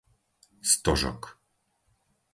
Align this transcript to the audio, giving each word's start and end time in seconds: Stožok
Stožok 0.69 1.21